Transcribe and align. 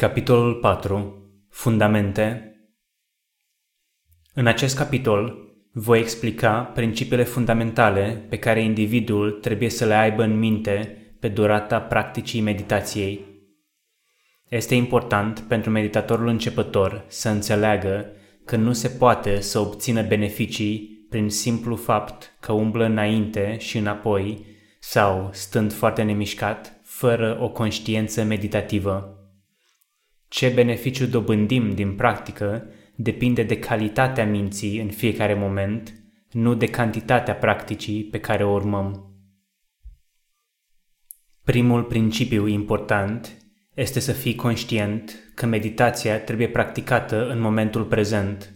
Capitolul 0.00 0.54
4. 0.54 1.30
Fundamente 1.50 2.54
În 4.34 4.46
acest 4.46 4.76
capitol 4.76 5.36
voi 5.72 5.98
explica 5.98 6.62
principiile 6.62 7.22
fundamentale 7.22 8.26
pe 8.28 8.38
care 8.38 8.62
individul 8.62 9.30
trebuie 9.30 9.68
să 9.68 9.84
le 9.84 9.94
aibă 9.94 10.22
în 10.22 10.38
minte 10.38 10.96
pe 11.18 11.28
durata 11.28 11.80
practicii 11.80 12.40
meditației. 12.40 13.24
Este 14.48 14.74
important 14.74 15.40
pentru 15.40 15.70
meditatorul 15.70 16.28
începător 16.28 17.04
să 17.08 17.28
înțeleagă 17.28 18.06
că 18.44 18.56
nu 18.56 18.72
se 18.72 18.88
poate 18.88 19.40
să 19.40 19.58
obțină 19.58 20.02
beneficii 20.02 21.06
prin 21.10 21.30
simplu 21.30 21.76
fapt 21.76 22.36
că 22.40 22.52
umblă 22.52 22.84
înainte 22.84 23.56
și 23.58 23.78
înapoi 23.78 24.46
sau 24.78 25.28
stând 25.32 25.72
foarte 25.72 26.02
nemișcat, 26.02 26.80
fără 26.82 27.38
o 27.40 27.48
conștiință 27.48 28.22
meditativă. 28.22 29.14
Ce 30.30 30.48
beneficiu 30.48 31.06
dobândim 31.06 31.70
din 31.70 31.94
practică 31.94 32.66
depinde 32.94 33.42
de 33.42 33.58
calitatea 33.58 34.26
minții 34.26 34.80
în 34.80 34.88
fiecare 34.88 35.34
moment, 35.34 35.94
nu 36.30 36.54
de 36.54 36.66
cantitatea 36.66 37.34
practicii 37.34 38.04
pe 38.04 38.20
care 38.20 38.44
o 38.44 38.50
urmăm. 38.52 39.14
Primul 41.44 41.82
principiu 41.82 42.46
important 42.46 43.36
este 43.74 44.00
să 44.00 44.12
fii 44.12 44.34
conștient 44.34 45.32
că 45.34 45.46
meditația 45.46 46.20
trebuie 46.20 46.48
practicată 46.48 47.28
în 47.28 47.40
momentul 47.40 47.84
prezent. 47.84 48.50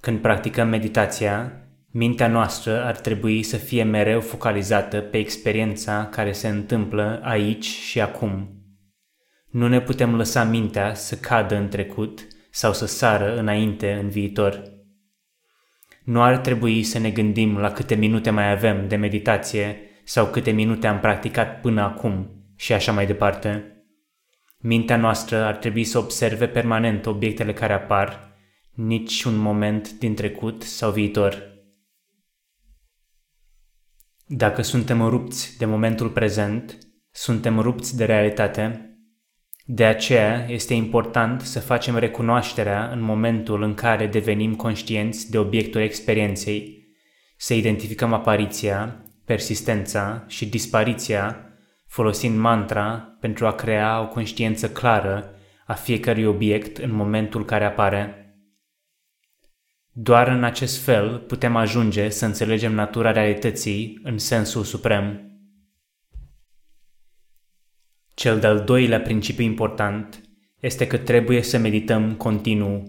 Când 0.00 0.18
practicăm 0.18 0.68
meditația, 0.68 1.52
mintea 1.90 2.28
noastră 2.28 2.84
ar 2.84 2.96
trebui 2.96 3.42
să 3.42 3.56
fie 3.56 3.82
mereu 3.82 4.20
focalizată 4.20 5.00
pe 5.00 5.18
experiența 5.18 6.06
care 6.06 6.32
se 6.32 6.48
întâmplă 6.48 7.20
aici 7.22 7.66
și 7.66 8.00
acum 8.00 8.61
nu 9.52 9.68
ne 9.68 9.80
putem 9.80 10.16
lăsa 10.16 10.44
mintea 10.44 10.94
să 10.94 11.16
cadă 11.16 11.56
în 11.56 11.68
trecut 11.68 12.26
sau 12.50 12.72
să 12.72 12.86
sară 12.86 13.38
înainte 13.38 13.92
în 13.92 14.08
viitor. 14.08 14.62
Nu 16.04 16.22
ar 16.22 16.38
trebui 16.38 16.82
să 16.82 16.98
ne 16.98 17.10
gândim 17.10 17.58
la 17.58 17.72
câte 17.72 17.94
minute 17.94 18.30
mai 18.30 18.50
avem 18.50 18.88
de 18.88 18.96
meditație 18.96 19.80
sau 20.04 20.26
câte 20.26 20.50
minute 20.50 20.86
am 20.86 21.00
practicat 21.00 21.60
până 21.60 21.82
acum 21.82 22.30
și 22.56 22.72
așa 22.72 22.92
mai 22.92 23.06
departe. 23.06 23.76
Mintea 24.58 24.96
noastră 24.96 25.44
ar 25.44 25.56
trebui 25.56 25.84
să 25.84 25.98
observe 25.98 26.48
permanent 26.48 27.06
obiectele 27.06 27.52
care 27.52 27.72
apar, 27.72 28.36
nici 28.74 29.22
un 29.22 29.36
moment 29.36 29.92
din 29.92 30.14
trecut 30.14 30.62
sau 30.62 30.90
viitor. 30.90 31.50
Dacă 34.26 34.62
suntem 34.62 35.08
rupți 35.08 35.58
de 35.58 35.64
momentul 35.64 36.08
prezent, 36.08 36.78
suntem 37.10 37.58
rupți 37.58 37.96
de 37.96 38.04
realitate 38.04 38.86
de 39.64 39.84
aceea 39.84 40.46
este 40.48 40.74
important 40.74 41.40
să 41.40 41.60
facem 41.60 41.96
recunoașterea 41.96 42.88
în 42.92 43.00
momentul 43.00 43.62
în 43.62 43.74
care 43.74 44.06
devenim 44.06 44.54
conștienți 44.54 45.30
de 45.30 45.38
obiectul 45.38 45.80
experienței, 45.80 46.86
să 47.36 47.54
identificăm 47.54 48.12
apariția, 48.12 49.04
persistența 49.24 50.24
și 50.28 50.48
dispariția 50.48 51.46
folosind 51.86 52.38
mantra 52.38 53.16
pentru 53.20 53.46
a 53.46 53.52
crea 53.52 54.00
o 54.00 54.08
conștiință 54.08 54.70
clară 54.70 55.34
a 55.66 55.74
fiecărui 55.74 56.24
obiect 56.24 56.78
în 56.78 56.94
momentul 56.94 57.44
care 57.44 57.64
apare. 57.64 58.16
Doar 59.92 60.28
în 60.28 60.44
acest 60.44 60.84
fel 60.84 61.18
putem 61.18 61.56
ajunge 61.56 62.08
să 62.08 62.24
înțelegem 62.24 62.72
natura 62.72 63.12
realității 63.12 64.00
în 64.02 64.18
sensul 64.18 64.64
suprem. 64.64 65.31
Cel 68.22 68.38
de-al 68.38 68.60
doilea 68.60 69.00
principiu 69.00 69.44
important 69.44 70.20
este 70.60 70.86
că 70.86 70.96
trebuie 70.96 71.42
să 71.42 71.58
medităm 71.58 72.14
continuu. 72.14 72.82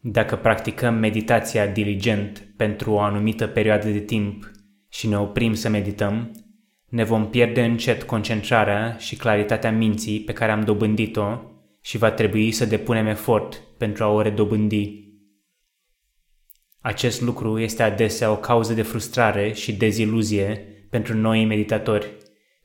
Dacă 0.00 0.36
practicăm 0.36 0.94
meditația 0.94 1.66
diligent 1.66 2.52
pentru 2.56 2.92
o 2.92 3.00
anumită 3.00 3.46
perioadă 3.46 3.88
de 3.88 3.98
timp 3.98 4.50
și 4.88 5.08
ne 5.08 5.18
oprim 5.18 5.54
să 5.54 5.68
medităm, 5.68 6.30
ne 6.88 7.04
vom 7.04 7.30
pierde 7.30 7.64
încet 7.64 8.02
concentrarea 8.02 8.96
și 8.96 9.16
claritatea 9.16 9.72
minții 9.72 10.20
pe 10.20 10.32
care 10.32 10.52
am 10.52 10.64
dobândit-o 10.64 11.40
și 11.80 11.98
va 11.98 12.10
trebui 12.10 12.50
să 12.50 12.64
depunem 12.64 13.06
efort 13.06 13.62
pentru 13.78 14.04
a 14.04 14.08
o 14.08 14.22
redobândi. 14.22 15.04
Acest 16.78 17.20
lucru 17.20 17.58
este 17.58 17.82
adesea 17.82 18.30
o 18.30 18.36
cauză 18.36 18.72
de 18.72 18.82
frustrare 18.82 19.52
și 19.52 19.72
deziluzie 19.72 20.64
pentru 20.90 21.16
noi 21.16 21.44
meditatori 21.44 22.19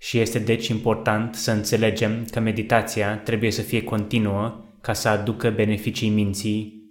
și 0.06 0.20
este 0.20 0.40
deci 0.40 0.68
important 0.68 1.36
să 1.36 1.52
înțelegem 1.52 2.26
că 2.32 2.40
meditația 2.40 3.18
trebuie 3.18 3.52
să 3.52 3.62
fie 3.62 3.84
continuă 3.84 4.66
ca 4.82 4.94
să 4.94 5.10
aducă 5.10 5.50
beneficii 5.50 6.10
minții. 6.10 6.84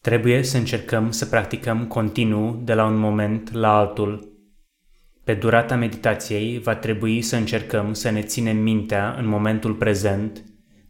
Trebuie 0.00 0.42
să 0.42 0.56
încercăm 0.56 1.10
să 1.10 1.26
practicăm 1.26 1.86
continuu 1.86 2.60
de 2.64 2.74
la 2.74 2.84
un 2.84 2.96
moment 2.96 3.52
la 3.52 3.76
altul. 3.76 4.32
Pe 5.24 5.34
durata 5.34 5.76
meditației 5.76 6.58
va 6.58 6.74
trebui 6.74 7.22
să 7.22 7.36
încercăm 7.36 7.92
să 7.92 8.10
ne 8.10 8.22
ținem 8.22 8.56
mintea 8.56 9.14
în 9.18 9.26
momentul 9.26 9.74
prezent, 9.74 10.44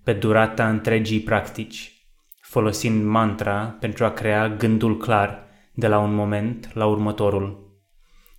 pe 0.04 0.12
durata 0.12 0.68
întregii 0.68 1.20
practici, 1.20 2.06
folosind 2.40 3.04
mantra 3.04 3.76
pentru 3.80 4.04
a 4.04 4.10
crea 4.10 4.48
gândul 4.48 4.96
clar 4.96 5.46
de 5.74 5.86
la 5.86 5.98
un 5.98 6.14
moment 6.14 6.74
la 6.74 6.86
următorul. 6.86 7.70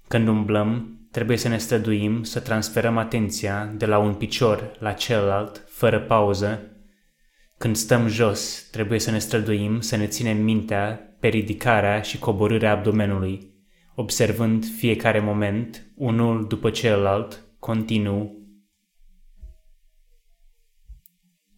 Când 0.07 0.27
umblăm, 0.27 0.92
trebuie 1.13 1.37
să 1.37 1.47
ne 1.47 1.57
străduim 1.57 2.23
să 2.23 2.39
transferăm 2.39 2.97
atenția 2.97 3.65
de 3.65 3.85
la 3.85 3.97
un 3.97 4.13
picior 4.13 4.75
la 4.79 4.91
celălalt, 4.91 5.65
fără 5.67 5.99
pauză. 5.99 6.61
Când 7.57 7.75
stăm 7.75 8.07
jos, 8.07 8.67
trebuie 8.71 8.99
să 8.99 9.11
ne 9.11 9.19
străduim 9.19 9.79
să 9.79 9.95
ne 9.95 10.07
ținem 10.07 10.37
mintea 10.37 11.15
pe 11.19 11.27
ridicarea 11.27 12.01
și 12.01 12.19
coborârea 12.19 12.71
abdomenului, 12.71 13.53
observând 13.95 14.65
fiecare 14.77 15.19
moment, 15.19 15.85
unul 15.95 16.47
după 16.47 16.69
celălalt, 16.69 17.43
continuu. 17.59 18.37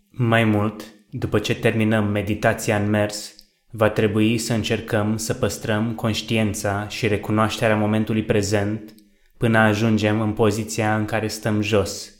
Mai 0.09 0.43
mult, 0.43 0.83
după 1.09 1.39
ce 1.39 1.55
terminăm 1.55 2.07
meditația 2.07 2.77
în 2.77 2.89
mers, 2.89 3.35
va 3.71 3.89
trebui 3.89 4.37
să 4.37 4.53
încercăm 4.53 5.17
să 5.17 5.33
păstrăm 5.33 5.93
conștiința 5.93 6.87
și 6.87 7.07
recunoașterea 7.07 7.75
momentului 7.75 8.23
prezent 8.23 8.94
până 9.37 9.57
ajungem 9.57 10.21
în 10.21 10.33
poziția 10.33 10.95
în 10.95 11.05
care 11.05 11.27
stăm 11.27 11.61
jos. 11.61 12.13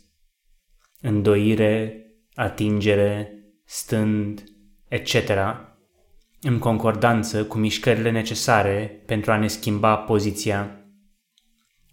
Îndoire, 1.01 2.05
atingere, 2.33 3.33
stând, 3.65 4.43
etc., 4.87 5.29
în 6.41 6.59
concordanță 6.59 7.45
cu 7.45 7.57
mișcările 7.57 8.11
necesare 8.11 9.03
pentru 9.05 9.31
a 9.31 9.37
ne 9.37 9.47
schimba 9.47 9.95
poziția. 9.95 10.79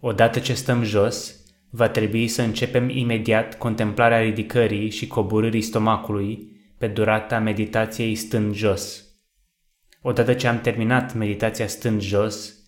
Odată 0.00 0.38
ce 0.38 0.55
stăm 0.55 0.83
jos, 0.83 1.37
va 1.71 1.89
trebui 1.89 2.28
să 2.28 2.43
începem 2.43 2.89
imediat 2.89 3.59
contemplarea 3.59 4.21
ridicării 4.21 4.91
și 4.91 5.06
coborârii 5.06 5.62
stomacului 5.62 6.50
pe 6.78 6.87
durata 6.87 7.39
meditației 7.39 8.15
stând 8.15 8.54
jos. 8.54 9.06
Odată 10.03 10.34
ce 10.34 10.49
am 10.49 10.60
terminat 10.60 11.15
meditația 11.15 11.66
stând 11.66 12.00
jos, 12.00 12.61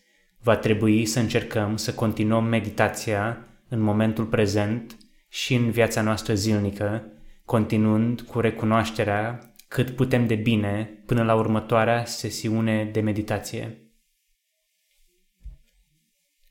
Va 0.45 0.57
trebui 0.57 1.07
să 1.07 1.21
încercăm 1.21 1.77
să 1.77 1.95
continuăm 1.95 2.45
meditația 2.45 3.47
în 3.69 3.81
momentul 3.81 4.25
prezent 4.25 4.97
și 5.29 5.55
în 5.55 5.71
viața 5.71 6.03
noastră 6.03 6.35
zilnică, 6.35 7.05
continuând 7.45 8.21
cu 8.21 8.41
recunoașterea 8.41 9.55
cât 9.69 9.91
putem 9.91 10.27
de 10.27 10.35
bine 10.35 11.03
până 11.07 11.23
la 11.23 11.35
următoarea 11.35 12.05
sesiune 12.05 12.85
de 12.93 13.01
meditație. 13.01 13.79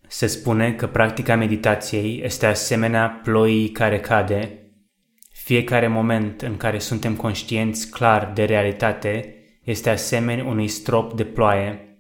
Se 0.08 0.28
spune 0.28 0.74
că 0.74 0.88
practica 0.88 1.36
meditației 1.36 2.22
este 2.24 2.46
asemenea 2.46 3.20
ploii 3.24 3.70
care 3.70 4.00
cade. 4.00 4.72
Fiecare 5.32 5.88
moment 5.88 6.42
în 6.42 6.58
care 6.58 6.80
suntem 6.80 7.16
conștienți 7.16 7.90
clar 7.90 8.32
de 8.34 8.44
realitate 8.44 9.36
este 9.64 9.90
asemenea 9.90 10.46
unui 10.46 10.68
strop 10.68 11.14
de 11.14 11.26
ploaie 11.26 11.93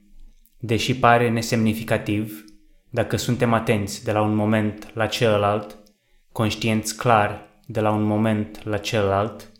Deși 0.65 0.95
pare 0.95 1.29
nesemnificativ, 1.29 2.45
dacă 2.89 3.15
suntem 3.15 3.53
atenți 3.53 4.03
de 4.03 4.11
la 4.11 4.21
un 4.21 4.35
moment 4.35 4.91
la 4.93 5.05
celălalt, 5.05 5.77
conștienți 6.31 6.97
clar 6.97 7.61
de 7.65 7.79
la 7.79 7.91
un 7.91 8.03
moment 8.03 8.63
la 8.63 8.77
celălalt, 8.77 9.51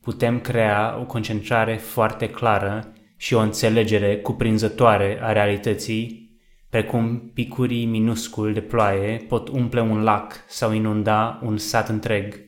putem 0.00 0.40
crea 0.40 0.96
o 1.00 1.04
concentrare 1.04 1.76
foarte 1.76 2.30
clară 2.30 2.92
și 3.16 3.34
o 3.34 3.40
înțelegere 3.40 4.16
cuprinzătoare 4.16 5.18
a 5.22 5.32
realității, 5.32 6.38
precum 6.70 7.30
picurii 7.34 7.84
minusculi 7.84 8.54
de 8.54 8.60
ploaie 8.60 9.16
pot 9.28 9.48
umple 9.48 9.80
un 9.80 10.02
lac 10.02 10.44
sau 10.48 10.72
inunda 10.72 11.40
un 11.42 11.56
sat 11.56 11.88
întreg. 11.88 12.44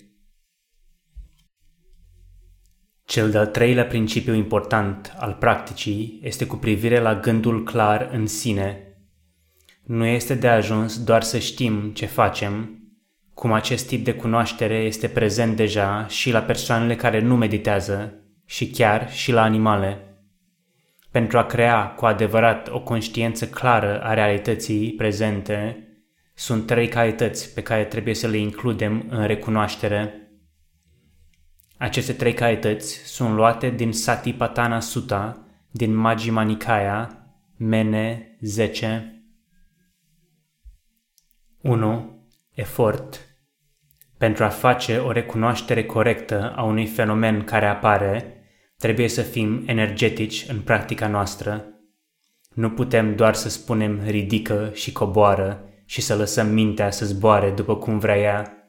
Cel 3.11 3.31
de-al 3.31 3.47
treilea 3.47 3.87
principiu 3.87 4.35
important 4.35 5.15
al 5.19 5.37
practicii 5.41 6.21
este 6.23 6.47
cu 6.47 6.57
privire 6.57 7.01
la 7.01 7.15
gândul 7.15 7.65
clar 7.65 8.09
în 8.13 8.27
sine. 8.27 8.97
Nu 9.85 10.05
este 10.05 10.35
de 10.35 10.49
ajuns 10.49 11.05
doar 11.05 11.23
să 11.23 11.39
știm 11.39 11.91
ce 11.95 12.07
facem, 12.07 12.83
cum 13.35 13.53
acest 13.53 13.87
tip 13.87 14.05
de 14.05 14.15
cunoaștere 14.15 14.75
este 14.75 15.09
prezent 15.09 15.57
deja 15.57 16.07
și 16.07 16.31
la 16.31 16.41
persoanele 16.41 16.97
care 16.97 17.21
nu 17.21 17.37
meditează 17.37 18.15
și 18.45 18.71
chiar 18.71 19.13
și 19.13 19.33
la 19.33 19.43
animale. 19.43 20.19
Pentru 21.11 21.39
a 21.39 21.45
crea 21.45 21.87
cu 21.87 22.07
adevărat 22.07 22.69
o 22.69 22.81
conștiință 22.81 23.47
clară 23.47 24.01
a 24.03 24.15
realității 24.15 24.93
prezente, 24.93 25.89
sunt 26.35 26.67
trei 26.67 26.89
calități 26.89 27.55
pe 27.55 27.63
care 27.63 27.85
trebuie 27.85 28.15
să 28.15 28.27
le 28.27 28.37
includem 28.37 29.05
în 29.09 29.27
recunoaștere. 29.27 30.20
Aceste 31.81 32.13
trei 32.13 32.35
calități 32.35 32.95
sunt 32.95 33.35
luate 33.35 33.71
din 33.71 33.93
Satipatthana 33.93 34.81
Sutta 34.81 35.47
din 35.71 35.95
Majjhima 35.95 36.43
Nikaya, 36.43 37.27
Mene 37.57 38.37
10. 38.41 39.25
1. 41.61 42.25
Efort 42.55 43.21
Pentru 44.19 44.45
a 44.45 44.49
face 44.49 44.99
o 44.99 45.13
recunoaștere 45.13 45.85
corectă 45.85 46.53
a 46.57 46.63
unui 46.63 46.87
fenomen 46.87 47.45
care 47.45 47.67
apare, 47.67 48.45
trebuie 48.79 49.09
să 49.09 49.23
fim 49.23 49.63
energetici 49.67 50.47
în 50.49 50.61
practica 50.61 51.09
noastră. 51.09 51.65
Nu 52.55 52.71
putem 52.71 53.17
doar 53.17 53.35
să 53.35 53.49
spunem 53.49 54.01
ridică 54.07 54.71
și 54.75 54.93
coboară 54.93 55.65
și 55.85 56.01
să 56.01 56.17
lăsăm 56.17 56.49
mintea 56.49 56.91
să 56.91 57.05
zboare 57.05 57.51
după 57.51 57.77
cum 57.77 57.99
vrea 57.99 58.19
ea. 58.19 58.60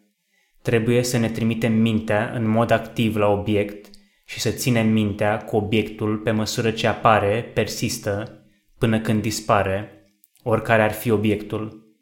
Trebuie 0.61 1.03
să 1.03 1.17
ne 1.17 1.29
trimitem 1.29 1.73
mintea 1.73 2.31
în 2.35 2.47
mod 2.47 2.71
activ 2.71 3.15
la 3.15 3.27
obiect 3.27 3.89
și 4.25 4.39
să 4.39 4.49
ținem 4.49 4.87
mintea 4.87 5.37
cu 5.37 5.55
obiectul 5.55 6.17
pe 6.17 6.31
măsură 6.31 6.71
ce 6.71 6.87
apare, 6.87 7.51
persistă, 7.53 8.43
până 8.77 8.99
când 8.99 9.21
dispare, 9.21 10.05
oricare 10.43 10.81
ar 10.81 10.91
fi 10.91 11.11
obiectul. 11.11 11.93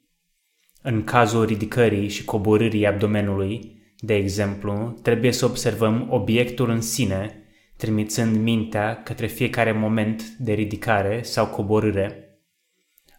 În 0.81 1.03
cazul 1.03 1.45
ridicării 1.45 2.09
și 2.09 2.25
coborârii 2.25 2.87
abdomenului, 2.87 3.81
de 3.97 4.15
exemplu, 4.15 4.99
trebuie 5.01 5.31
să 5.31 5.45
observăm 5.45 6.07
obiectul 6.09 6.69
în 6.69 6.81
sine, 6.81 7.43
trimițând 7.77 8.37
mintea 8.37 9.03
către 9.03 9.27
fiecare 9.27 9.71
moment 9.71 10.23
de 10.37 10.53
ridicare 10.53 11.21
sau 11.21 11.47
coborâre. 11.47 12.39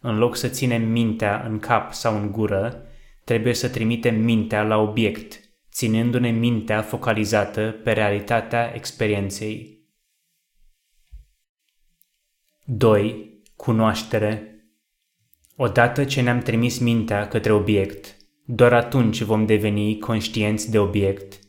În 0.01 0.17
loc 0.17 0.35
să 0.35 0.47
ținem 0.47 0.81
mintea 0.81 1.45
în 1.49 1.59
cap 1.59 1.93
sau 1.93 2.17
în 2.21 2.31
gură, 2.31 2.85
trebuie 3.23 3.53
să 3.53 3.69
trimitem 3.69 4.15
mintea 4.15 4.63
la 4.63 4.77
obiect, 4.77 5.39
ținându-ne 5.71 6.29
mintea 6.29 6.81
focalizată 6.81 7.79
pe 7.83 7.91
realitatea 7.91 8.71
experienței. 8.75 9.79
2. 12.65 13.41
Cunoaștere 13.55 14.45
Odată 15.55 16.03
ce 16.03 16.21
ne-am 16.21 16.39
trimis 16.39 16.79
mintea 16.79 17.27
către 17.27 17.51
obiect, 17.51 18.15
doar 18.45 18.73
atunci 18.73 19.21
vom 19.21 19.45
deveni 19.45 19.99
conștienți 19.99 20.71
de 20.71 20.79
obiect 20.79 21.39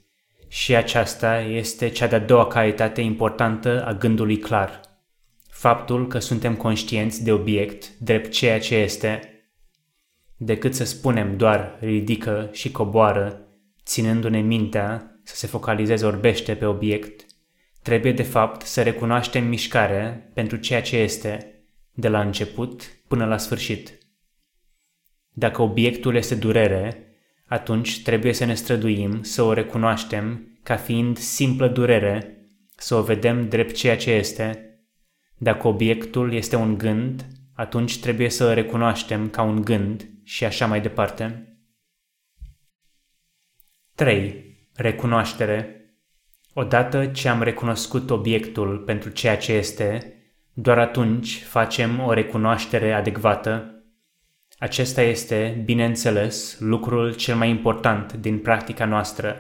și 0.49 0.75
aceasta 0.75 1.41
este 1.41 1.89
cea 1.89 2.07
de-a 2.07 2.19
doua 2.19 2.47
calitate 2.47 3.01
importantă 3.01 3.85
a 3.87 3.93
gândului 3.93 4.39
clar. 4.39 4.81
Faptul 5.49 6.07
că 6.07 6.19
suntem 6.19 6.55
conștienți 6.55 7.25
de 7.25 7.33
obiect 7.33 7.99
drept 7.99 8.31
ceea 8.31 8.61
ce 8.61 8.75
este, 8.75 9.21
decât 10.45 10.75
să 10.75 10.85
spunem 10.85 11.37
doar 11.37 11.77
ridică 11.81 12.49
și 12.53 12.71
coboară, 12.71 13.49
ținându-ne 13.85 14.41
mintea 14.41 15.21
să 15.23 15.37
se 15.37 15.47
focalizeze 15.47 16.07
orbește 16.07 16.55
pe 16.55 16.65
obiect, 16.65 17.27
trebuie 17.83 18.13
de 18.13 18.23
fapt 18.23 18.67
să 18.67 18.83
recunoaștem 18.83 19.47
mișcarea 19.47 20.31
pentru 20.35 20.57
ceea 20.57 20.83
ce 20.83 20.97
este, 20.97 21.63
de 21.93 22.09
la 22.09 22.21
început 22.21 22.83
până 23.09 23.25
la 23.25 23.37
sfârșit. 23.37 23.99
Dacă 25.33 25.63
obiectul 25.63 26.15
este 26.15 26.35
durere, 26.35 27.07
atunci 27.47 28.03
trebuie 28.03 28.33
să 28.33 28.45
ne 28.45 28.55
străduim 28.55 29.23
să 29.23 29.43
o 29.43 29.53
recunoaștem 29.53 30.59
ca 30.63 30.77
fiind 30.77 31.19
simplă 31.19 31.69
durere, 31.69 32.47
să 32.77 32.95
o 32.95 33.03
vedem 33.03 33.49
drept 33.49 33.75
ceea 33.75 33.97
ce 33.97 34.11
este. 34.11 34.77
Dacă 35.39 35.69
obiectul 35.69 36.33
este 36.33 36.57
un 36.57 36.79
gând, 36.79 37.27
atunci 37.55 38.01
trebuie 38.01 38.29
să 38.29 38.45
o 38.45 38.53
recunoaștem 38.53 39.29
ca 39.29 39.43
un 39.43 39.63
gând 39.63 40.12
și 40.25 40.45
așa 40.45 40.67
mai 40.67 40.81
departe. 40.81 41.57
3. 43.95 44.45
Recunoaștere 44.75 45.77
Odată 46.55 47.07
ce 47.07 47.29
am 47.29 47.43
recunoscut 47.43 48.11
obiectul 48.11 48.79
pentru 48.79 49.11
ceea 49.11 49.37
ce 49.37 49.53
este, 49.53 50.17
doar 50.53 50.79
atunci 50.79 51.43
facem 51.43 52.01
o 52.01 52.13
recunoaștere 52.13 52.93
adecvată 52.93 53.73
acesta 54.63 55.03
este, 55.03 55.63
bineînțeles, 55.65 56.57
lucrul 56.59 57.15
cel 57.15 57.37
mai 57.37 57.49
important 57.49 58.13
din 58.13 58.39
practica 58.39 58.85
noastră, 58.85 59.37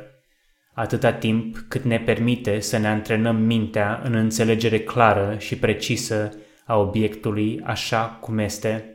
atâta 0.75 1.13
timp 1.13 1.57
cât 1.69 1.83
ne 1.83 1.99
permite 1.99 2.61
să 2.61 2.79
ne 2.79 2.89
antrenăm 2.89 3.37
mintea 3.37 4.01
în 4.05 4.15
înțelegere 4.15 4.81
clară 4.81 5.37
și 5.39 5.59
precisă 5.59 6.31
a 6.67 6.77
obiectului 6.77 7.61
așa 7.65 8.19
cum 8.21 8.39
este. 8.39 8.87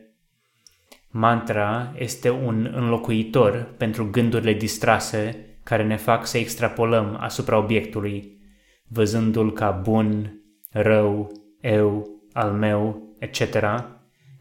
Mantra 1.09 1.93
este 1.97 2.29
un 2.29 2.71
înlocuitor 2.73 3.73
pentru 3.77 4.09
gândurile 4.09 4.53
distrase 4.53 5.47
care 5.63 5.83
ne 5.83 5.95
fac 5.95 6.25
să 6.25 6.37
extrapolăm 6.37 7.17
asupra 7.19 7.57
obiectului, 7.57 8.41
văzându-l 8.87 9.53
ca 9.53 9.71
bun, 9.71 10.41
rău, 10.71 11.31
eu, 11.61 12.07
al 12.33 12.51
meu, 12.51 13.15
etc., 13.19 13.41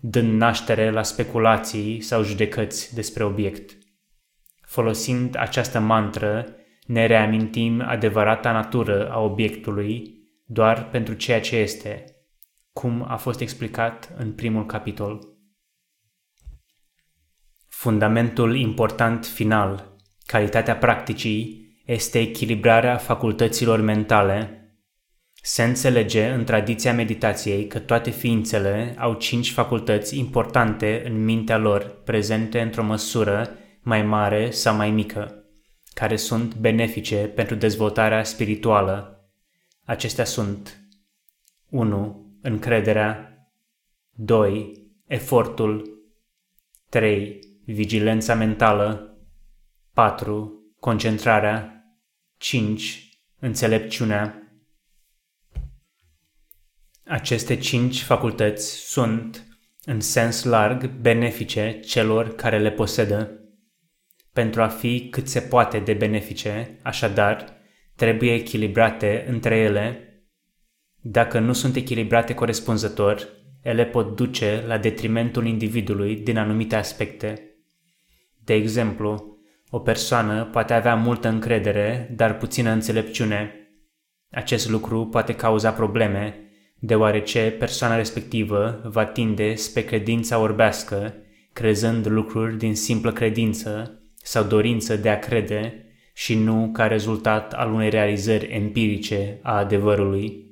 dând 0.00 0.32
naștere 0.32 0.90
la 0.90 1.02
speculații 1.02 2.00
sau 2.00 2.22
judecăți 2.22 2.94
despre 2.94 3.24
obiect. 3.24 3.78
Folosind 4.60 5.36
această 5.38 5.78
mantră, 5.80 6.46
ne 6.86 7.06
reamintim 7.06 7.82
adevărata 7.86 8.52
natură 8.52 9.10
a 9.10 9.20
obiectului 9.20 10.14
doar 10.44 10.88
pentru 10.88 11.14
ceea 11.14 11.40
ce 11.40 11.56
este, 11.56 12.04
cum 12.72 13.04
a 13.08 13.16
fost 13.16 13.40
explicat 13.40 14.12
în 14.16 14.32
primul 14.32 14.66
capitol. 14.66 15.35
Fundamentul 17.86 18.56
important 18.56 19.26
final, 19.26 19.96
calitatea 20.26 20.76
practicii, 20.76 21.74
este 21.84 22.18
echilibrarea 22.18 22.96
facultăților 22.96 23.80
mentale 23.80 24.70
se 25.42 25.62
înțelege 25.62 26.28
în 26.28 26.44
tradiția 26.44 26.92
meditației 26.92 27.66
că 27.66 27.78
toate 27.78 28.10
ființele 28.10 28.94
au 28.98 29.14
cinci 29.14 29.52
facultăți 29.52 30.18
importante 30.18 31.02
în 31.04 31.24
mintea 31.24 31.56
lor, 31.58 32.02
prezente 32.04 32.60
într-o 32.60 32.82
măsură 32.82 33.50
mai 33.82 34.02
mare 34.02 34.50
sau 34.50 34.76
mai 34.76 34.90
mică, 34.90 35.44
care 35.94 36.16
sunt 36.16 36.54
benefice 36.54 37.16
pentru 37.16 37.54
dezvoltarea 37.54 38.24
spirituală. 38.24 39.24
Acestea 39.84 40.24
sunt 40.24 40.80
1. 41.68 42.26
Încrederea 42.42 43.38
2. 44.10 44.72
Efortul 45.06 46.00
3. 46.88 47.45
Vigilența 47.68 48.34
mentală 48.34 49.16
4. 49.92 50.52
Concentrarea 50.80 51.84
5. 52.36 53.08
Înțelepciunea 53.38 54.40
aceste 57.04 57.56
cinci 57.56 58.02
facultăți 58.02 58.74
sunt, 58.74 59.46
în 59.84 60.00
sens 60.00 60.44
larg, 60.44 60.90
benefice 60.90 61.80
celor 61.80 62.34
care 62.34 62.58
le 62.58 62.70
posedă. 62.70 63.30
Pentru 64.32 64.62
a 64.62 64.68
fi 64.68 65.08
cât 65.10 65.28
se 65.28 65.40
poate 65.40 65.78
de 65.78 65.92
benefice, 65.92 66.78
așadar, 66.82 67.56
trebuie 67.96 68.32
echilibrate 68.32 69.24
între 69.28 69.56
ele. 69.56 70.10
Dacă 71.00 71.38
nu 71.38 71.52
sunt 71.52 71.76
echilibrate 71.76 72.34
corespunzător, 72.34 73.28
ele 73.62 73.84
pot 73.84 74.16
duce 74.16 74.64
la 74.66 74.78
detrimentul 74.78 75.46
individului 75.46 76.16
din 76.16 76.38
anumite 76.38 76.76
aspecte. 76.76 77.50
De 78.46 78.54
exemplu, 78.54 79.38
o 79.70 79.78
persoană 79.78 80.44
poate 80.44 80.72
avea 80.72 80.94
multă 80.94 81.28
încredere, 81.28 82.12
dar 82.16 82.36
puțină 82.36 82.70
înțelepciune. 82.70 83.54
Acest 84.30 84.68
lucru 84.68 85.06
poate 85.06 85.34
cauza 85.34 85.72
probleme 85.72 86.40
deoarece 86.78 87.50
persoana 87.58 87.96
respectivă 87.96 88.80
va 88.84 89.04
tinde 89.04 89.54
spre 89.54 89.82
credința 89.82 90.38
orbească, 90.38 91.14
crezând 91.52 92.06
lucruri 92.06 92.56
din 92.56 92.74
simplă 92.74 93.12
credință 93.12 94.00
sau 94.14 94.44
dorință 94.44 94.96
de 94.96 95.08
a 95.08 95.18
crede 95.18 95.84
și 96.14 96.34
nu 96.34 96.70
ca 96.72 96.86
rezultat 96.86 97.52
al 97.52 97.72
unei 97.72 97.90
realizări 97.90 98.46
empirice 98.46 99.38
a 99.42 99.56
adevărului. 99.56 100.44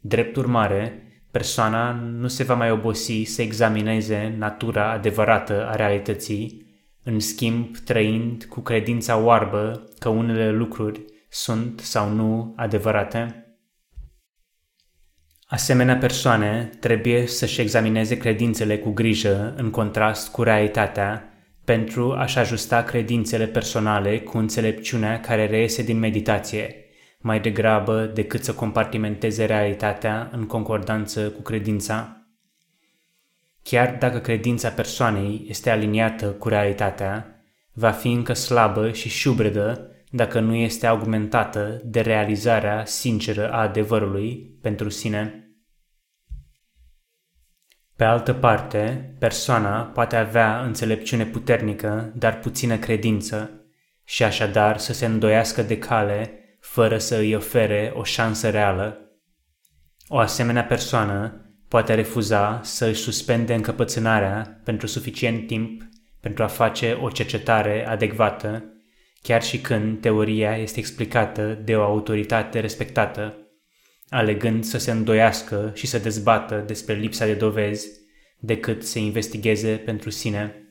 Drept 0.00 0.36
urmare, 0.36 1.02
persoana 1.30 1.92
nu 1.92 2.28
se 2.28 2.44
va 2.44 2.54
mai 2.54 2.70
obosi 2.70 3.22
să 3.22 3.42
examineze 3.42 4.34
natura 4.38 4.92
adevărată 4.92 5.68
a 5.68 5.74
realității, 5.74 6.63
în 7.04 7.20
schimb 7.20 7.76
trăind 7.76 8.44
cu 8.44 8.60
credința 8.60 9.16
oarbă 9.16 9.88
că 9.98 10.08
unele 10.08 10.50
lucruri 10.50 11.04
sunt 11.28 11.80
sau 11.80 12.08
nu 12.08 12.52
adevărate. 12.56 13.38
Asemenea 15.46 15.96
persoane 15.96 16.70
trebuie 16.80 17.26
să-și 17.26 17.60
examineze 17.60 18.16
credințele 18.16 18.78
cu 18.78 18.90
grijă 18.90 19.54
în 19.56 19.70
contrast 19.70 20.30
cu 20.30 20.42
realitatea, 20.42 21.28
pentru 21.64 22.12
a-și 22.12 22.38
ajusta 22.38 22.82
credințele 22.82 23.46
personale 23.46 24.20
cu 24.20 24.38
înțelepciunea 24.38 25.20
care 25.20 25.46
reiese 25.46 25.82
din 25.82 25.98
meditație, 25.98 26.74
mai 27.18 27.40
degrabă 27.40 28.10
decât 28.14 28.44
să 28.44 28.54
compartimenteze 28.54 29.44
realitatea 29.44 30.30
în 30.32 30.46
concordanță 30.46 31.30
cu 31.30 31.42
credința. 31.42 32.23
Chiar 33.64 33.96
dacă 33.98 34.18
credința 34.18 34.68
persoanei 34.68 35.44
este 35.48 35.70
aliniată 35.70 36.26
cu 36.26 36.48
realitatea, 36.48 37.42
va 37.72 37.90
fi 37.90 38.12
încă 38.12 38.32
slabă 38.32 38.92
și 38.92 39.08
șubredă 39.08 39.90
dacă 40.10 40.40
nu 40.40 40.54
este 40.54 40.86
augmentată 40.86 41.80
de 41.84 42.00
realizarea 42.00 42.84
sinceră 42.84 43.52
a 43.52 43.60
adevărului 43.60 44.58
pentru 44.62 44.88
sine. 44.88 45.48
Pe 47.96 48.04
altă 48.04 48.32
parte, 48.32 49.14
persoana 49.18 49.82
poate 49.82 50.16
avea 50.16 50.64
înțelepciune 50.64 51.26
puternică, 51.26 52.12
dar 52.16 52.38
puțină 52.38 52.76
credință, 52.78 53.50
și 54.04 54.24
așadar 54.24 54.78
să 54.78 54.92
se 54.92 55.06
îndoiască 55.06 55.62
de 55.62 55.78
cale 55.78 56.38
fără 56.60 56.98
să 56.98 57.16
îi 57.16 57.34
ofere 57.34 57.92
o 57.94 58.04
șansă 58.04 58.50
reală. 58.50 58.98
O 60.08 60.18
asemenea 60.18 60.64
persoană 60.64 61.43
poate 61.74 61.94
refuza 61.94 62.60
să 62.62 62.86
își 62.86 63.00
suspende 63.00 63.54
încăpățânarea 63.54 64.60
pentru 64.64 64.86
suficient 64.86 65.46
timp 65.46 65.82
pentru 66.20 66.42
a 66.42 66.46
face 66.46 66.92
o 66.92 67.10
cercetare 67.10 67.86
adecvată, 67.86 68.64
chiar 69.22 69.42
și 69.42 69.60
când 69.60 70.00
teoria 70.00 70.56
este 70.56 70.78
explicată 70.78 71.60
de 71.64 71.76
o 71.76 71.82
autoritate 71.82 72.60
respectată 72.60 73.36
alegând 74.08 74.64
să 74.64 74.78
se 74.78 74.90
îndoiască 74.90 75.70
și 75.74 75.86
să 75.86 75.98
dezbată 75.98 76.64
despre 76.66 76.94
lipsa 76.94 77.26
de 77.26 77.34
dovezi, 77.34 77.88
decât 78.38 78.84
să 78.84 78.98
investigheze 78.98 79.76
pentru 79.76 80.10
sine. 80.10 80.68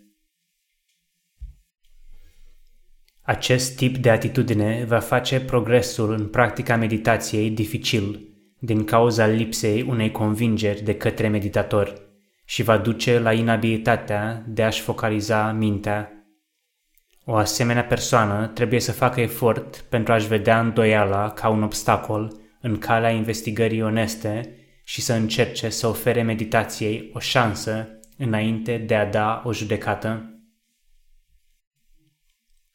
Acest 3.21 3.75
tip 3.75 3.97
de 3.97 4.09
atitudine 4.09 4.83
va 4.87 4.99
face 4.99 5.41
progresul 5.41 6.11
în 6.11 6.27
practica 6.27 6.75
meditației 6.75 7.49
dificil, 7.49 8.32
din 8.65 8.83
cauza 8.83 9.25
lipsei 9.25 9.81
unei 9.81 10.11
convingeri 10.11 10.81
de 10.81 10.95
către 10.95 11.27
meditator 11.27 12.01
și 12.45 12.63
va 12.63 12.77
duce 12.77 13.19
la 13.19 13.33
inabilitatea 13.33 14.43
de 14.47 14.63
a-și 14.63 14.81
focaliza 14.81 15.51
mintea. 15.51 16.11
O 17.25 17.35
asemenea 17.35 17.83
persoană 17.83 18.47
trebuie 18.47 18.79
să 18.79 18.91
facă 18.91 19.21
efort 19.21 19.85
pentru 19.89 20.13
a-și 20.13 20.27
vedea 20.27 20.59
îndoiala 20.59 21.31
ca 21.31 21.49
un 21.49 21.63
obstacol 21.63 22.33
în 22.61 22.77
calea 22.77 23.09
investigării 23.09 23.83
oneste 23.83 24.55
și 24.83 25.01
să 25.01 25.13
încerce 25.13 25.69
să 25.69 25.87
ofere 25.87 26.21
meditației 26.21 27.09
o 27.13 27.19
șansă 27.19 27.99
înainte 28.17 28.77
de 28.77 28.95
a 28.95 29.09
da 29.09 29.41
o 29.45 29.53
judecată. 29.53 30.37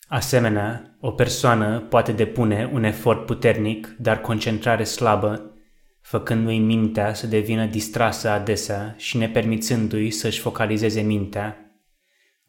Asemenea, 0.09 0.97
o 1.01 1.11
persoană 1.11 1.81
poate 1.81 2.13
depune 2.13 2.71
un 2.73 2.85
efort 2.85 3.27
puternic, 3.27 3.95
dar 3.99 4.21
concentrare 4.21 4.85
slabă, 4.85 5.48
făcându-i 6.09 6.59
mintea 6.59 7.15
să 7.15 7.27
devină 7.27 7.67
distrasă 7.67 8.29
adesea 8.29 8.95
și 8.99 9.17
nepermițându-i 9.17 10.11
să-și 10.11 10.41
focalizeze 10.41 11.01
mintea. 11.01 11.73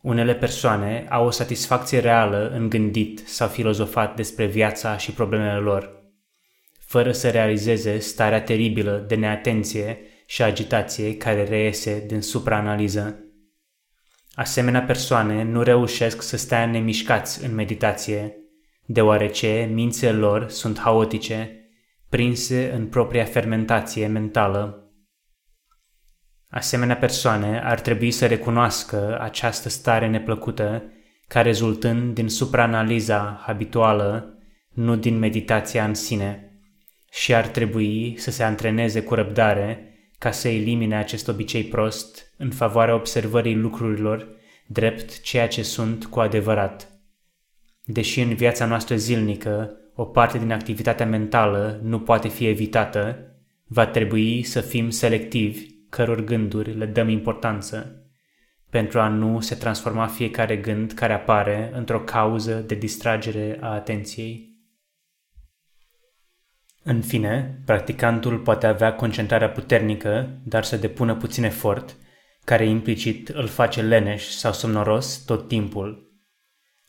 Unele 0.01 0.35
persoane 0.35 1.05
au 1.09 1.25
o 1.25 1.31
satisfacție 1.31 1.99
reală 1.99 2.51
în 2.53 2.69
gândit 2.69 3.27
sau 3.27 3.47
filozofat 3.47 4.15
despre 4.15 4.45
viața 4.45 4.97
și 4.97 5.11
problemele 5.11 5.57
lor– 5.57 5.89
fără 6.89 7.11
să 7.11 7.29
realizeze 7.29 7.99
starea 7.99 8.41
teribilă 8.41 9.05
de 9.07 9.15
neatenție 9.15 9.99
și 10.25 10.41
agitație 10.41 11.17
care 11.17 11.43
reiese 11.43 12.03
din 12.07 12.21
supraanaliză. 12.21 13.23
Asemenea 14.33 14.81
persoane 14.81 15.43
nu 15.43 15.61
reușesc 15.61 16.21
să 16.21 16.37
stea 16.37 16.65
nemișcați 16.65 17.45
în 17.45 17.53
meditație, 17.53 18.35
deoarece 18.85 19.69
mințile 19.73 20.11
lor 20.11 20.49
sunt 20.49 20.79
haotice, 20.79 21.58
prinse 22.09 22.71
în 22.73 22.87
propria 22.87 23.23
fermentație 23.23 24.07
mentală. 24.07 24.83
Asemenea 26.49 26.97
persoane 26.97 27.61
ar 27.63 27.79
trebui 27.79 28.11
să 28.11 28.25
recunoască 28.25 29.19
această 29.21 29.69
stare 29.69 30.07
neplăcută 30.07 30.83
ca 31.27 31.41
rezultând 31.41 32.13
din 32.13 32.29
supraanaliza 32.29 33.41
habituală, 33.45 34.37
nu 34.69 34.95
din 34.95 35.17
meditația 35.19 35.85
în 35.85 35.93
sine 35.93 36.43
și 37.11 37.33
ar 37.33 37.47
trebui 37.47 38.15
să 38.17 38.31
se 38.31 38.43
antreneze 38.43 39.03
cu 39.03 39.13
răbdare 39.13 39.93
ca 40.17 40.31
să 40.31 40.47
elimine 40.47 40.97
acest 40.97 41.27
obicei 41.27 41.63
prost 41.63 42.33
în 42.37 42.51
favoarea 42.51 42.95
observării 42.95 43.55
lucrurilor 43.55 44.27
drept 44.67 45.21
ceea 45.21 45.47
ce 45.47 45.63
sunt 45.63 46.05
cu 46.05 46.19
adevărat. 46.19 46.91
Deși 47.83 48.21
în 48.21 48.35
viața 48.35 48.65
noastră 48.65 48.95
zilnică 48.95 49.78
o 49.99 50.05
parte 50.05 50.37
din 50.37 50.51
activitatea 50.51 51.05
mentală 51.05 51.79
nu 51.83 51.99
poate 51.99 52.27
fi 52.27 52.47
evitată, 52.47 53.17
va 53.67 53.85
trebui 53.85 54.43
să 54.43 54.61
fim 54.61 54.89
selectivi 54.89 55.67
căror 55.89 56.23
gânduri 56.23 56.73
le 56.73 56.85
dăm 56.85 57.09
importanță, 57.09 58.03
pentru 58.69 58.99
a 58.99 59.07
nu 59.07 59.39
se 59.39 59.55
transforma 59.55 60.07
fiecare 60.07 60.57
gând 60.57 60.91
care 60.91 61.13
apare 61.13 61.71
într-o 61.73 61.99
cauză 61.99 62.63
de 62.67 62.75
distragere 62.75 63.57
a 63.61 63.73
atenției. 63.73 64.57
În 66.83 67.01
fine, 67.01 67.61
practicantul 67.65 68.37
poate 68.37 68.67
avea 68.67 68.93
concentrarea 68.93 69.49
puternică, 69.49 70.39
dar 70.43 70.63
să 70.63 70.77
depună 70.77 71.15
puțin 71.15 71.43
efort, 71.43 71.95
care 72.43 72.65
implicit 72.65 73.27
îl 73.27 73.47
face 73.47 73.81
leneș 73.81 74.23
sau 74.23 74.53
somnoros 74.53 75.23
tot 75.25 75.47
timpul. 75.47 76.08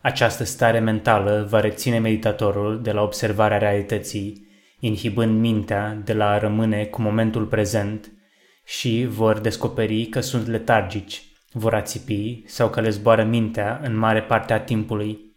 Această 0.00 0.44
stare 0.44 0.78
mentală 0.78 1.46
va 1.50 1.60
reține 1.60 1.98
meditatorul 1.98 2.82
de 2.82 2.92
la 2.92 3.02
observarea 3.02 3.58
realității, 3.58 4.48
inhibând 4.78 5.40
mintea 5.40 6.00
de 6.04 6.12
la 6.12 6.30
a 6.30 6.38
rămâne 6.38 6.84
cu 6.84 7.02
momentul 7.02 7.44
prezent 7.44 8.12
și 8.64 9.06
vor 9.08 9.38
descoperi 9.38 10.06
că 10.06 10.20
sunt 10.20 10.46
letargici, 10.46 11.22
vor 11.52 11.74
ațipi 11.74 12.42
sau 12.46 12.70
că 12.70 12.80
le 12.80 12.90
zboară 12.90 13.24
mintea 13.24 13.80
în 13.82 13.96
mare 13.96 14.22
parte 14.22 14.52
a 14.52 14.60
timpului 14.60 15.30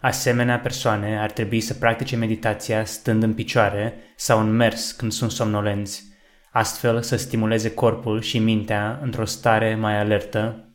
Asemenea 0.00 0.60
persoane 0.60 1.20
ar 1.20 1.30
trebui 1.30 1.60
să 1.60 1.74
practice 1.74 2.16
meditația 2.16 2.84
stând 2.84 3.22
în 3.22 3.34
picioare 3.34 3.94
sau 4.16 4.40
în 4.40 4.50
mers 4.50 4.92
când 4.92 5.12
sunt 5.12 5.30
somnolenți, 5.30 6.04
astfel 6.50 7.02
să 7.02 7.16
stimuleze 7.16 7.74
corpul 7.74 8.20
și 8.20 8.38
mintea 8.38 8.98
într-o 9.02 9.24
stare 9.24 9.74
mai 9.74 9.98
alertă. 9.98 10.65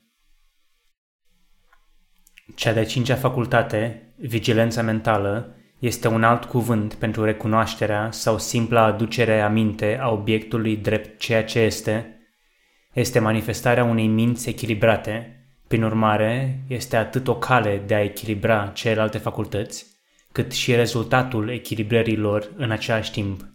Cea 2.55 2.74
de-a 2.74 2.86
cincea 2.86 3.15
facultate, 3.15 4.13
vigilența 4.15 4.81
mentală, 4.81 5.55
este 5.79 6.08
un 6.08 6.24
alt 6.24 6.46
cuvânt 6.46 6.93
pentru 6.93 7.24
recunoașterea 7.24 8.12
sau 8.12 8.38
simpla 8.38 8.84
aducere 8.84 9.41
a 9.41 9.50
minte 9.50 9.98
a 10.01 10.10
obiectului 10.10 10.77
drept 10.77 11.20
ceea 11.20 11.43
ce 11.43 11.60
este. 11.60 12.15
Este 12.93 13.20
manifestarea 13.20 13.84
unei 13.84 14.08
minți 14.08 14.50
echilibrate, 14.50 15.36
prin 15.67 15.84
urmare, 15.84 16.63
este 16.67 16.96
atât 16.96 17.27
o 17.27 17.36
cale 17.36 17.84
de 17.86 17.96
a 17.96 18.03
echilibra 18.03 18.72
celelalte 18.74 19.17
facultăți, 19.17 19.86
cât 20.31 20.51
și 20.51 20.75
rezultatul 20.75 21.50
echilibrării 21.50 22.17
lor 22.17 22.51
în 22.55 22.72
același 22.72 23.12
timp. 23.12 23.46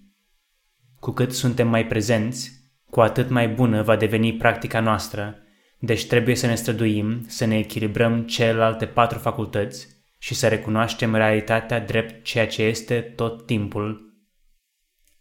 Cu 1.01 1.11
cât 1.11 1.33
suntem 1.33 1.69
mai 1.69 1.87
prezenți, 1.87 2.53
cu 2.91 3.01
atât 3.01 3.29
mai 3.29 3.49
bună 3.49 3.83
va 3.83 3.97
deveni 3.97 4.33
practica 4.33 4.81
noastră, 4.81 5.39
deci 5.79 6.07
trebuie 6.07 6.35
să 6.35 6.47
ne 6.47 6.55
străduim 6.55 7.25
să 7.29 7.45
ne 7.45 7.59
echilibrăm 7.59 8.23
celelalte 8.23 8.87
patru 8.87 9.19
facultăți 9.19 9.89
și 10.19 10.35
să 10.35 10.49
recunoaștem 10.49 11.15
realitatea 11.15 11.81
drept 11.81 12.25
ceea 12.25 12.47
ce 12.47 12.63
este 12.63 13.01
tot 13.01 13.47
timpul. 13.47 14.15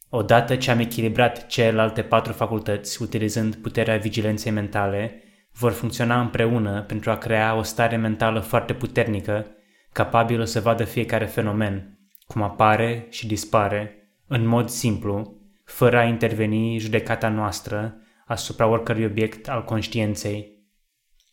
Odată 0.10 0.56
ce 0.56 0.72
am 0.72 0.80
echilibrat 0.80 1.48
celelalte 1.48 2.02
patru 2.02 2.34
facultăți 2.34 3.02
utilizând 3.02 3.56
puterea 3.56 3.98
vigilenței 3.98 4.52
mentale, 4.52 5.24
vor 5.52 5.72
funcționa 5.72 6.22
împreună 6.22 6.84
pentru 6.84 7.12
a 7.12 7.18
crea 7.18 7.56
o 7.56 7.62
stare 7.62 7.96
mentală 7.96 8.40
foarte 8.40 8.74
puternică, 8.74 9.48
capabilă 9.92 10.44
să 10.44 10.60
vadă 10.60 10.84
fiecare 10.84 11.26
fenomen, 11.26 12.00
cum 12.28 12.42
apare 12.42 13.08
și 13.10 13.28
dispare, 13.28 14.10
în 14.28 14.46
mod 14.46 14.70
simplu, 14.70 15.42
fără 15.64 15.98
a 15.98 16.04
interveni 16.04 16.78
judecata 16.78 17.30
noastră 17.30 17.98
asupra 18.26 18.68
oricărui 18.68 19.06
obiect 19.06 19.50
al 19.50 19.64
conștiinței. 19.64 20.64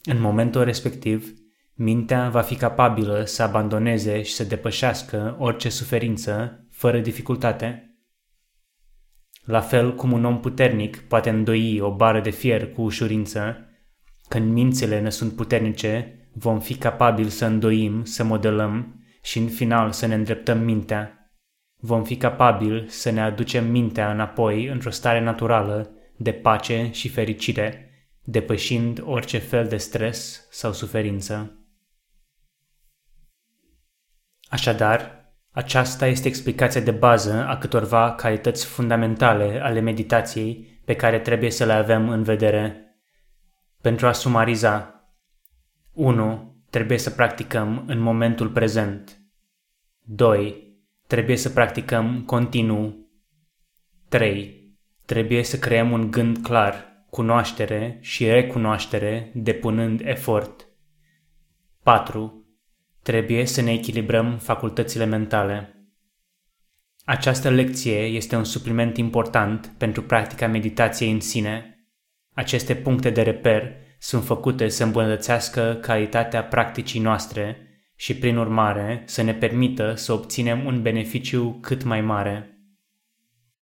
În 0.04 0.20
momentul 0.20 0.64
respectiv, 0.64 1.34
mintea 1.75 2.28
va 2.28 2.40
fi 2.40 2.54
capabilă 2.54 3.25
să 3.25 3.42
abandoneze 3.42 4.22
și 4.22 4.32
să 4.32 4.44
depășească 4.44 5.37
orice 5.38 5.68
suferință 5.68 6.66
fără 6.70 6.99
dificultate. 6.99 7.96
La 9.44 9.61
fel 9.61 9.94
cum 9.94 10.12
un 10.12 10.25
om 10.25 10.40
puternic 10.40 10.96
poate 10.96 11.30
îndoi 11.30 11.80
o 11.80 11.94
bară 11.94 12.20
de 12.20 12.30
fier 12.30 12.72
cu 12.72 12.82
ușurință, 12.82 13.56
când 14.28 14.52
mințile 14.52 15.00
ne 15.00 15.11
sunt 15.11 15.32
puternice, 15.32 16.16
vom 16.32 16.61
fi 16.61 16.75
capabili 16.75 17.30
să 17.30 17.44
îndoim, 17.44 18.04
să 18.04 18.25
modelăm 18.25 19.04
și 19.22 19.38
în 19.38 19.49
final 19.49 19.92
să 19.92 20.06
ne 20.06 20.14
îndreptăm 20.14 20.58
mintea. 20.58 21.32
Vom 21.76 22.04
fi 22.04 22.16
capabili 22.16 22.84
să 22.88 23.11
ne 23.11 23.20
aducem 23.20 23.70
mintea 23.70 24.12
înapoi 24.12 24.66
într-o 24.66 24.90
stare 24.90 25.20
naturală 25.20 25.90
de 26.16 26.33
pace 26.33 26.90
și 26.92 27.09
fericire, 27.09 27.90
depășind 28.23 29.02
orice 29.04 29.38
fel 29.38 29.69
de 29.69 29.76
stres 29.76 30.47
sau 30.50 30.73
suferință. 30.73 31.57
Așadar, 34.49 35.23
aceasta 35.50 36.07
este 36.07 36.28
explicația 36.28 36.81
de 36.81 36.90
bază 36.90 37.47
a 37.47 37.57
câtorva 37.57 38.14
calități 38.14 38.66
fundamentale 38.66 39.61
ale 39.62 39.81
meditației 39.81 40.81
pe 40.85 40.97
care 40.97 41.19
trebuie 41.19 41.50
să 41.50 41.64
le 41.64 41.73
avem 41.73 42.09
în 42.09 42.23
vedere. 42.23 42.97
Pentru 43.81 44.07
a 44.07 44.12
sumariza, 44.12 45.02
1. 45.92 46.57
Trebuie 46.71 46.99
să 46.99 47.11
practicăm 47.11 47.85
în 47.87 47.99
momentul 47.99 48.49
prezent. 48.49 49.21
2. 50.00 50.76
Trebuie 51.07 51.37
să 51.37 51.50
practicăm 51.50 52.23
continuu. 52.25 53.11
3. 54.09 54.62
Trebuie 55.04 55.42
să 55.42 55.59
creăm 55.59 55.90
un 55.90 56.11
gând 56.11 56.38
clar, 56.38 57.04
cunoaștere 57.11 57.99
și 58.00 58.26
recunoaștere 58.26 59.30
depunând 59.35 60.00
efort. 60.04 60.66
4. 61.82 62.47
Trebuie 63.02 63.47
să 63.47 63.61
ne 63.61 63.73
echilibrăm 63.73 64.38
facultățile 64.38 65.04
mentale. 65.04 65.76
Această 67.04 67.50
lecție 67.50 67.99
este 67.99 68.37
un 68.37 68.44
supliment 68.44 68.97
important 68.97 69.73
pentru 69.78 70.02
practica 70.02 70.47
meditației 70.47 71.11
în 71.11 71.21
sine. 71.21 71.76
Aceste 72.35 72.75
puncte 72.75 73.11
de 73.11 73.23
reper 73.23 73.73
sunt 73.99 74.25
făcute 74.25 74.68
să 74.68 74.85
îmbunătățească 74.85 75.78
calitatea 75.80 76.44
practicii 76.44 77.00
noastre 77.00 77.56
și, 77.97 78.16
prin 78.16 78.37
urmare, 78.37 79.02
să 79.06 79.23
ne 79.23 79.35
permită 79.35 79.94
să 79.94 80.12
obținem 80.12 80.64
un 80.66 80.82
beneficiu 80.82 81.59
cât 81.61 81.82
mai 81.82 82.00
mare. 82.00 82.51